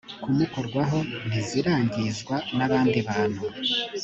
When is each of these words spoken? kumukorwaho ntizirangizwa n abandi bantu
kumukorwaho 0.23 0.99
ntizirangizwa 1.27 2.35
n 2.57 2.59
abandi 2.65 2.99
bantu 3.07 3.41